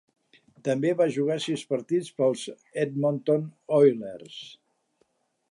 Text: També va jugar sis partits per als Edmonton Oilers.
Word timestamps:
També 0.67 0.93
va 1.01 1.05
jugar 1.17 1.37
sis 1.43 1.65
partits 1.73 2.09
per 2.17 2.25
als 2.29 2.47
Edmonton 2.85 3.45
Oilers. 3.83 4.41